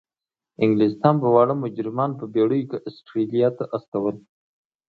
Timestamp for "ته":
3.57-3.63